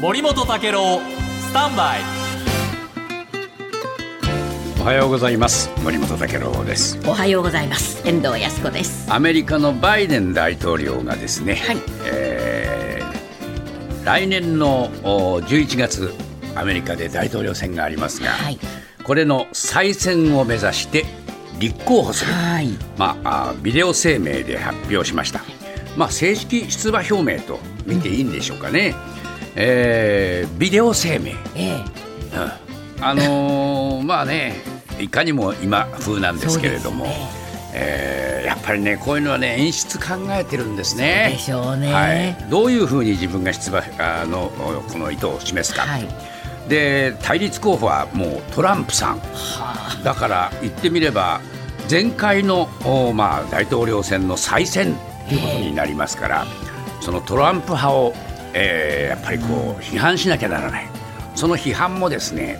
[0.00, 1.00] 森本武郎
[1.40, 2.00] スタンバイ。
[4.78, 5.70] おはようございます。
[5.82, 6.98] 森本武郎です。
[7.06, 8.06] おはようございます。
[8.06, 9.10] 遠藤康子です。
[9.10, 11.78] アメリカのバイデン大統領がですね、はい。
[12.04, 12.46] えー
[14.04, 16.14] 来年のお11月
[16.54, 18.58] アメリカで大統領選がありますが、はい。
[19.02, 21.04] これの再選を目指して
[21.58, 22.68] 立候補する、はい。
[22.96, 25.40] まあ、あビデオ声明で発表しました、
[25.96, 28.94] まあ、正式出馬表明と見ていいんでしょうかね、
[29.56, 31.84] えービデオ声明、ええ。
[33.00, 34.60] あのー まあね
[34.98, 37.16] いかにも今風なんですけれども、ね。
[37.74, 41.30] えーやっぱりねこういうのはね演出考えてるんですね。
[41.32, 41.92] でしょうね。
[41.92, 44.52] はい、どういうふうに自分が出馬あの
[44.88, 46.08] この意図を示すか、はい。
[46.68, 49.18] で対立候補はもうトランプさん。
[49.34, 51.40] はだから言ってみれば
[51.88, 54.96] 前回の、おまあ、大統領選の再選
[55.28, 56.46] ということになりますから、
[57.00, 58.14] そのトランプ派を、
[58.58, 60.88] えーやっぱりこう批判しなきゃならない。
[61.34, 62.58] その批判もですね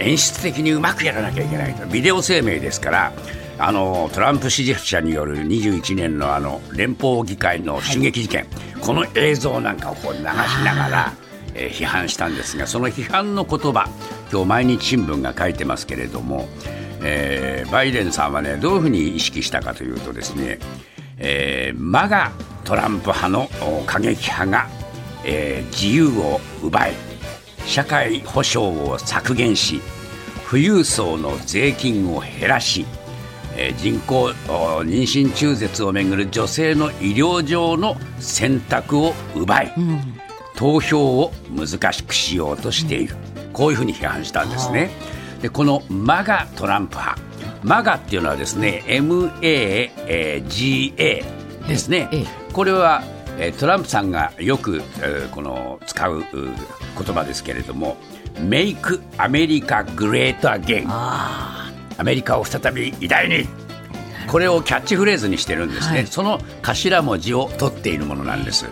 [0.00, 1.86] 演出的にうまくやらなきゃいけないと。
[1.86, 3.12] ビデオ声明ですから
[3.58, 8.46] あのトランプ支持者による21年のあの連邦議会の襲撃事件、
[8.80, 11.12] この映像なんかをこう流しながら、
[11.54, 13.88] えー批判したんですがその批判の言葉
[14.30, 16.48] 今日毎日新聞が書いてますけれども、
[17.02, 20.58] えーバイデンさんはねどういうふうに意識したかというとですね、
[21.18, 22.32] えー、マガ
[22.64, 24.68] トランプ派のお過激派が、
[25.26, 26.94] えー自由を奪い
[27.66, 29.82] 社会保障を削減し
[30.48, 32.86] 富裕層の税金を減らし、
[33.56, 39.74] えー人工お妊娠中絶をめぐる女性の医療上の選択を奪い、
[40.54, 43.16] 投票を難しくしようとしている、
[43.52, 44.90] こういうふうに批判したんですね。
[45.42, 47.20] でこのマガトランプ派。
[47.64, 49.90] マガっていうのはですね MAGA
[51.66, 52.26] ですね、ええ。
[52.52, 53.02] これは
[53.38, 57.96] えートランプさんがよく、えーこの使うう言葉ですけれども
[58.34, 63.46] Make America Great Again あアメリカを再び偉大に。
[64.26, 66.06] これをキャッチフレーズにしてるんですね、はい。
[66.08, 68.66] その頭文字を取っているものなんです。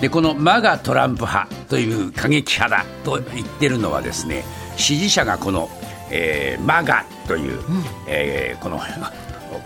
[0.00, 4.44] でこのマガトランプ派という過激派だと言ってるのはですね
[4.76, 5.68] 支持者がこの、
[6.10, 7.60] えーマガという、
[8.08, 8.80] えーこの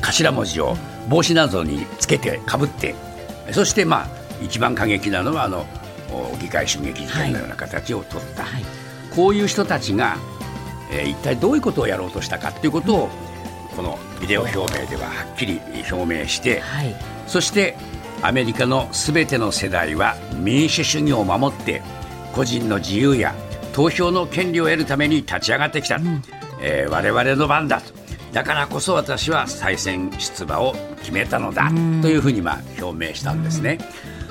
[0.03, 0.77] 頭文字を
[1.09, 2.95] 帽子などにつけてかぶって
[3.53, 5.67] そしてまあ一番過激なのはあの
[6.13, 8.65] お議会襲撃事件のような形を取った、はい。
[9.15, 10.17] こういう人たちが、
[10.91, 13.09] えー一体どういうことをやろうとしたかということを、
[13.77, 16.95] このビデオ表明でははっきり表明して、はい。
[17.27, 17.77] そして
[18.23, 21.81] アメリカのすべての世代は民主主義を守って
[22.35, 23.35] 個人の自由や
[23.73, 26.01] 投票の権利を得るために立ち上がってきた、
[26.61, 27.93] えー我々の番だと。
[28.33, 31.69] だからこそ私は再選出馬を決めたのだ
[32.01, 33.79] というふうにまあ表明したんですね。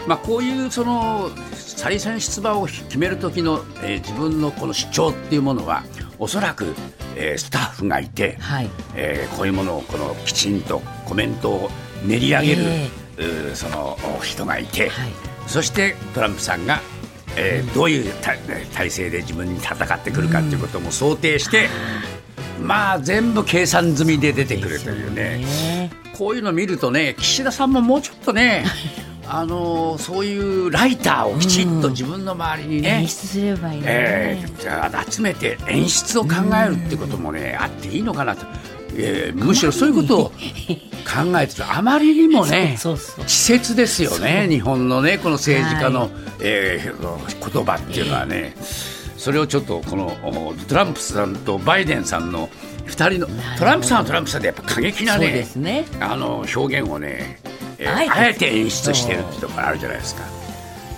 [0.09, 5.84] まあ、こういうその再選出馬を決める時の、えー自分のこの主張っていうものは
[6.18, 6.74] おそらく、
[7.16, 8.70] えースタッフがいて、はい。
[8.96, 11.70] えーこういうものをこのきちんとコメントを
[12.03, 12.90] 練り上げる、え
[13.20, 15.12] うーそのお人がいて、はい。
[15.46, 16.81] そしてトランプさんが、
[17.38, 18.34] えーどういうた
[18.74, 21.70] 体制で自分に戦ってくるかということも想定して、
[22.59, 25.38] まあ全部計算済みで出てくるというね。
[25.38, 25.91] ね。
[26.18, 28.66] こういうの見るとね岸田さんももうちょっとね
[29.31, 36.29] あのーそういうライターをきちっと自分の周りにね、演出すればいいね、えーじゃあ集めて演出を考
[36.66, 38.45] えるってこともね、あっていいのかなと、
[38.95, 42.75] えーむしろそういうことを考えてるあまりにもね
[43.19, 46.09] 稚拙ですよね日本のねこの政治家の、
[46.41, 48.56] えー言葉っていうのはね、
[49.17, 52.47] それをちょっとこのおトランプさんとバイデンさんの
[52.85, 55.85] 2人のトランプさんはトランプさんでやっぱ過激なねね。
[56.00, 57.40] あの表現をね、
[57.79, 60.23] えーあえて演出してるってところあるじゃないですか。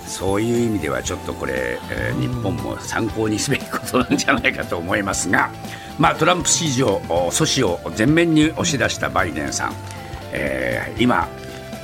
[0.06, 5.50] そういう意味ではちょっとこれ、えー日本も参考にすべきことなんじゃないかと思いますが、
[5.98, 9.72] まあ、トランプ支持をお阻止を前面に押し出したバイデンさん、
[10.32, 11.28] えー今、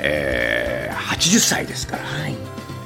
[0.00, 2.34] えー80歳ですから、はい。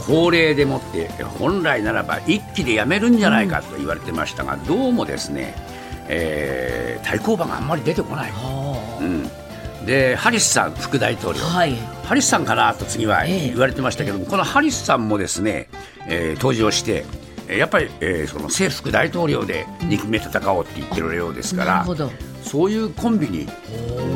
[0.06, 5.54] 高齢でもって本来ならば一気で辞めるんじゃないかと言われてましたが、どうもですね、
[6.08, 8.30] えー対抗馬があんまり出てこない。
[8.30, 9.04] はう
[9.84, 9.86] ん。
[9.86, 13.48] でハリスさん副大統領、あはいハリスさんかなと次はええ。
[13.48, 15.68] 言われてましたけども、このハリスさんもですね、
[16.08, 17.04] えー登場して、
[17.48, 21.84] えーやっぱり、えーその政副大統領で2期目戦おうって言ってるようですから
[22.42, 23.46] そういうコンビに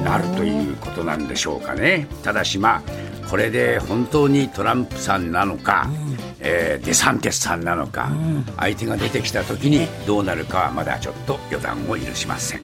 [0.04, 2.06] なるということなんでしょうかね。
[2.22, 5.88] ただしまあこれで本当にトランプさんなのか、
[6.40, 8.10] えーデサンティスさんなのか、
[8.56, 12.62] 相手が出てきた時にどうなるかはまだちょっと予断を許しません。